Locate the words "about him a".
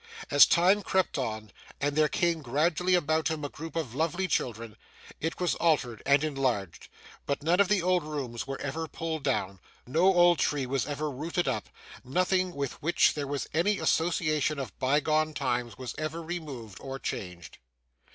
2.95-3.49